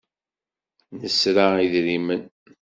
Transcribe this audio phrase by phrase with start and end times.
[0.99, 2.21] Nesra idrimen.